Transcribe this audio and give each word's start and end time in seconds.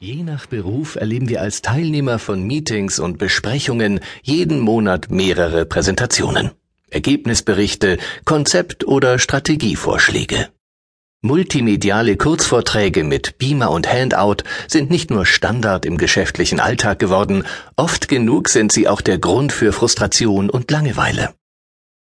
Je 0.00 0.22
nach 0.22 0.46
Beruf 0.46 0.96
erleben 0.96 1.28
wir 1.28 1.40
als 1.40 1.62
Teilnehmer 1.62 2.18
von 2.18 2.42
Meetings 2.42 2.98
und 2.98 3.16
Besprechungen 3.18 4.00
jeden 4.22 4.60
Monat 4.60 5.10
mehrere 5.10 5.64
Präsentationen, 5.64 6.50
Ergebnisberichte, 6.90 7.98
Konzept- 8.24 8.84
oder 8.84 9.18
Strategievorschläge. 9.18 10.48
Multimediale 11.22 12.18
Kurzvorträge 12.18 13.02
mit 13.02 13.38
Beamer 13.38 13.70
und 13.70 13.90
Handout 13.90 14.44
sind 14.68 14.90
nicht 14.90 15.10
nur 15.10 15.24
Standard 15.24 15.86
im 15.86 15.96
geschäftlichen 15.96 16.60
Alltag 16.60 16.98
geworden, 16.98 17.44
oft 17.76 18.08
genug 18.08 18.50
sind 18.50 18.72
sie 18.72 18.88
auch 18.88 19.00
der 19.00 19.16
Grund 19.18 19.52
für 19.52 19.72
Frustration 19.72 20.50
und 20.50 20.70
Langeweile. 20.70 21.34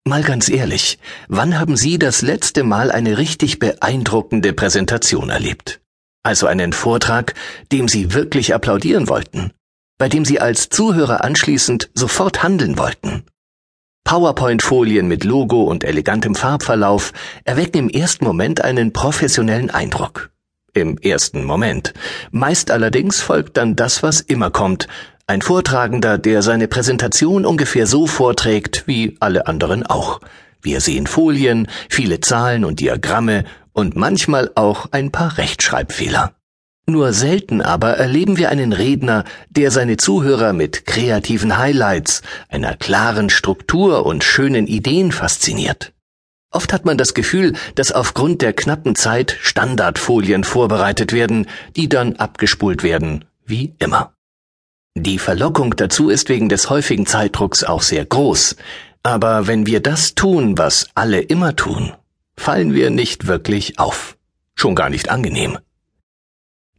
Mal 0.05 0.25
ganz 0.25 0.49
ehrlich, 0.49 0.99
wann 1.29 1.61
haben 1.61 1.77
Sie 1.77 1.99
das 1.99 2.23
letzte 2.23 2.65
Mal 2.65 2.91
eine 2.91 3.17
richtig 3.17 3.61
beeindruckende 3.61 4.53
Präsentation 4.53 5.31
erlebt? 5.31 5.81
Also 6.25 6.47
einen 6.47 6.73
Vortrag, 6.73 7.35
dem 7.71 7.87
Sie 7.87 8.15
wirklich 8.15 8.55
applaudieren 8.55 9.09
wollten, 9.09 9.53
bei 9.99 10.09
dem 10.09 10.25
Sie 10.25 10.41
als 10.41 10.71
Zuhörer 10.71 11.23
anschließend 11.23 11.91
sofort 11.95 12.43
handeln 12.43 12.79
wollten. 12.79 13.25
PowerPoint-Folien 14.05 15.07
mit 15.07 15.25
Logo 15.25 15.63
und 15.65 15.85
elegantem 15.85 16.35
Farbverlauf 16.35 17.13
erwecken 17.45 17.79
im 17.79 17.89
ersten 17.91 18.25
Moment 18.25 18.63
einen 18.63 18.93
professionellen 18.93 19.71
Eindruck. 19.71 20.31
Im 20.73 20.97
ersten 20.99 21.45
Moment. 21.45 21.93
Meist 22.31 22.71
allerdings 22.71 23.21
folgt 23.21 23.59
dann 23.59 23.77
das, 23.77 24.03
was 24.03 24.21
immer 24.23 24.51
kommt. 24.51 24.89
Ein 25.27 25.43
Vortragender, 25.43 26.17
der 26.19 26.43
seine 26.43 26.69
Präsentation 26.69 27.45
ungefähr 27.45 27.87
so 27.87 28.07
vorträgt 28.07 28.85
wie 28.87 29.17
alle 29.21 29.47
anderen 29.47 29.85
auch. 29.85 30.21
Wir 30.63 30.81
sehen 30.81 31.07
Folien, 31.07 31.69
viele 31.91 32.21
Zahlen 32.21 32.65
und 32.65 32.81
Diagramme 32.81 33.45
und 33.75 33.97
manchmal 33.97 34.51
auch 34.55 34.87
ein 34.93 35.13
paar 35.13 35.37
Rechtschreibfehler. 35.37 36.33
Nur 36.87 37.13
selten 37.13 37.61
aber 37.61 37.97
erleben 37.97 38.37
wir 38.37 38.51
einen 38.51 38.73
Redner, 38.73 39.25
der 39.49 39.71
seine 39.71 39.97
Zuhörer 39.97 40.53
mit 40.53 40.87
kreativen 40.87 41.59
Highlights, 41.59 42.23
einer 42.49 42.77
klaren 42.77 43.31
Struktur 43.31 44.07
und 44.07 44.23
schönen 44.23 44.67
Ideen 44.67 45.13
fasziniert. 45.13 45.93
Oft 46.51 46.73
hat 46.73 46.85
man 46.85 46.97
das 46.97 47.15
Gefühl, 47.15 47.55
dass 47.75 47.91
aufgrund 47.91 48.43
der 48.43 48.53
knappen 48.53 48.95
Zeit 48.95 49.37
Standardfolien 49.41 50.45
vorbereitet 50.45 51.13
werden, 51.13 51.49
die 51.75 51.89
dann 51.89 52.17
abgespult 52.17 52.83
werden, 52.83 53.25
wie 53.45 53.75
immer. 53.79 54.15
Die 54.95 55.19
Verlockung 55.19 55.75
dazu 55.75 56.11
ist 56.11 56.29
wegen 56.29 56.49
des 56.49 56.71
häufigen 56.71 57.07
Zeitdrucks 57.07 57.65
auch 57.65 57.83
sehr 57.83 58.05
groß, 58.05 58.57
aber 59.03 59.49
wenn 59.49 59.67
wir 59.67 59.81
das 59.81 60.15
tun, 60.15 60.57
was 60.57 60.87
alle 60.95 61.21
immer 61.21 61.57
tun, 61.57 61.93
fallen 62.45 62.75
wir 62.75 62.91
nicht 62.91 63.27
wirklich 63.27 63.79
auf, 63.79 64.19
schon 64.55 64.75
gar 64.75 64.91
nicht 64.91 65.09
angenehm. 65.09 65.57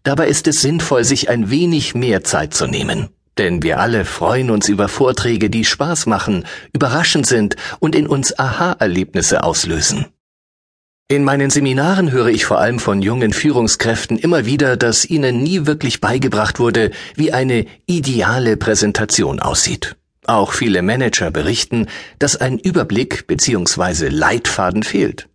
Dabei 0.04 0.28
ist 0.28 0.46
es 0.46 0.62
sinnvoll, 0.62 1.04
sich 1.04 1.28
ein 1.28 1.50
wenig 1.50 1.96
mehr 1.96 2.24
Zeit 2.24 2.54
zu 2.54 2.68
nehmen. 2.68 3.10
Denn 3.40 3.64
wir 3.64 3.80
alle 3.80 4.06
freuen 4.06 4.52
uns 4.52 4.70
über 4.70 4.88
Vorträge, 4.88 5.50
die 5.50 5.66
Spaß 5.66 6.06
machen, 6.06 6.46
überraschend 6.72 7.26
sind 7.26 7.56
und 7.80 7.96
in 7.96 8.06
uns 8.06 8.38
Aha-Erlebnisse 8.38 9.44
auslösen. 9.44 10.06
In 11.08 11.24
meinen 11.24 11.50
Seminaren 11.50 12.12
höre 12.12 12.28
ich 12.28 12.46
vor 12.46 12.60
allem 12.60 12.78
von 12.78 13.02
jungen 13.02 13.34
Führungskräften 13.34 14.20
immer 14.20 14.46
wieder, 14.46 14.78
dass 14.78 15.04
ihnen 15.04 15.42
nie 15.42 15.66
wirklich 15.66 16.00
beigebracht 16.00 16.60
wurde, 16.60 16.92
wie 17.16 17.34
eine 17.34 17.66
ideale 17.88 18.56
Präsentation 18.56 19.40
aussieht. 19.40 19.96
Auch 20.28 20.54
viele 20.54 20.84
Manager 20.84 21.32
berichten, 21.32 21.88
dass 22.20 22.36
ein 22.36 22.60
Überblick 22.60 23.26
bzw. 23.26 24.10
Leitfaden 24.10 24.84
fehlt. 24.84 25.28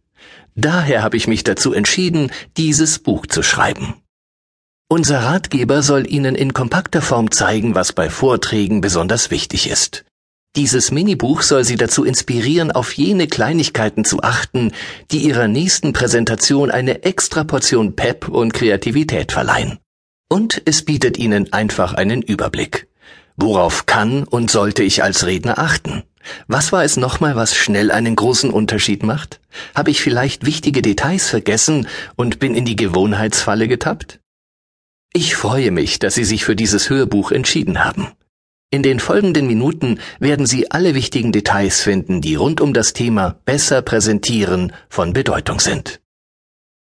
Daher 0.61 1.03
habe 1.03 1.17
ich 1.17 1.27
mich 1.27 1.43
dazu 1.43 1.73
entschieden, 1.73 2.31
dieses 2.59 2.99
Buch 2.99 3.27
zu 3.27 3.43
schreiben. 3.43 3.95
Unser 4.89 5.21
Ratgeber 5.21 5.83
soll 5.83 6.07
Ihnen 6.07 6.35
in 6.35 6.53
kompakter 6.53 7.01
Form 7.01 7.31
zeigen, 7.31 7.75
was 7.75 7.95
bei 7.95 8.11
Vorträgen 8.11 8.83
besonders 8.83 9.31
wichtig 9.31 9.71
ist. 9.71 10.05
Dieses 10.57 10.91
Minibuch 10.91 11.41
soll 11.43 11.65
Sie 11.65 11.77
dazu 11.77 12.05
inspirieren, 12.05 12.73
auf 12.73 12.93
jene 12.93 13.27
Kleinigkeiten 13.27 14.05
zu 14.05 14.23
achten, 14.23 14.73
die 15.11 15.21
Ihrer 15.21 15.49
nächsten 15.49 15.95
Präsentation 15.95 16.71
eine 16.71 17.05
extra 17.05 17.45
Portion 17.45 17.97
Pep 17.97 18.29
und 18.29 18.53
Kreativität 18.53 19.33
verleihen. 19.33 19.79
Und 20.29 20.61
es 20.67 20.85
bietet 20.85 21.17
Ihnen 21.17 21.55
einfach 21.55 21.95
einen 21.95 22.21
Überblick. 22.21 22.89
Worauf 23.37 23.87
kann 23.87 24.25
und 24.25 24.51
sollte 24.51 24.83
ich 24.83 25.03
als 25.03 25.25
Redner 25.25 25.59
achten? 25.59 26.03
Was 26.49 26.73
war 26.73 26.85
es 26.85 26.97
nochmal, 26.97 27.37
was 27.37 27.55
schnell 27.55 27.91
einen 27.91 28.17
großen 28.17 28.51
Unterschied 28.51 29.03
macht? 29.03 29.41
Habe 29.75 29.91
ich 29.91 30.01
vielleicht 30.01 30.47
wichtige 30.47 30.83
Details 30.83 31.29
vergessen 31.29 31.89
und 32.17 32.39
bin 32.39 32.55
in 32.55 32.65
die 32.65 32.77
Gewohnheitsfalle 32.77 33.69
getappt? 33.69 34.21
Ich 35.13 35.35
freue 35.35 35.71
mich, 35.71 35.99
dass 35.99 36.15
Sie 36.15 36.25
sich 36.25 36.45
für 36.45 36.55
dieses 36.55 36.89
Hörbuch 36.89 37.33
entschieden 37.33 37.85
haben. 37.85 38.09
In 38.73 38.85
den 38.85 39.01
folgenden 39.01 39.49
Minuten 39.49 39.99
werden 40.21 40.47
Sie 40.47 40.71
alle 40.71 40.95
wichtigen 40.95 41.33
Details 41.33 41.81
finden, 41.81 42.21
die 42.21 42.37
rund 42.37 42.61
um 42.61 42.73
das 42.73 42.93
Thema 42.93 43.41
besser 43.45 43.83
präsentieren 43.83 44.73
von 44.89 45.13
Bedeutung 45.13 45.59
sind. 45.59 46.01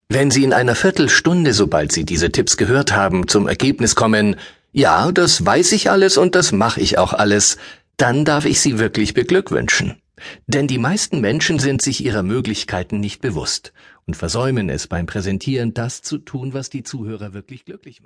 Wenn 0.08 0.30
Sie 0.30 0.44
in 0.44 0.54
einer 0.54 0.76
Viertelstunde, 0.76 1.54
sobald 1.54 1.92
Sie 1.92 2.06
diese 2.06 2.32
Tipps 2.32 2.58
gehört 2.58 2.92
haben, 2.92 3.28
zum 3.28 3.48
Ergebnis 3.48 3.96
kommen, 3.96 4.36
ja, 4.74 5.12
das 5.12 5.44
weiß 5.44 5.72
ich 5.72 5.90
alles 5.90 6.18
und 6.18 6.36
das 6.36 6.52
mache 6.52 6.82
ich 6.82 7.00
auch 7.00 7.14
alles, 7.14 7.58
dann 8.02 8.26
darf 8.26 8.46
ich 8.46 8.60
Sie 8.60 8.80
wirklich 8.80 9.14
beglückwünschen. 9.14 10.02
Denn 10.48 10.68
die 10.68 10.80
meisten 10.80 11.22
Menschen 11.22 11.60
sind 11.60 11.84
sich 11.84 12.04
ihrer 12.04 12.24
Möglichkeiten 12.24 13.00
nicht 13.00 13.22
bewusst 13.22 13.74
und 14.08 14.16
versäumen 14.16 14.70
es 14.70 14.88
beim 14.88 15.06
Präsentieren, 15.06 15.76
das 15.76 16.02
zu 16.02 16.18
tun, 16.18 16.54
was 16.54 16.72
die 16.72 16.82
Zuhörer 16.82 17.34
wirklich 17.34 17.64
glücklich 17.64 17.96
macht. 17.96 18.00